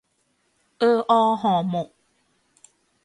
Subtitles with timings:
[0.79, 1.89] เออออห่อหมก